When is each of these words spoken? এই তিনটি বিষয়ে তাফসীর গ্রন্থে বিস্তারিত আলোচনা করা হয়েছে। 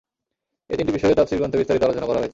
এই 0.69 0.77
তিনটি 0.77 0.93
বিষয়ে 0.93 1.15
তাফসীর 1.15 1.37
গ্রন্থে 1.37 1.57
বিস্তারিত 1.57 1.83
আলোচনা 1.83 2.05
করা 2.05 2.19
হয়েছে। 2.19 2.29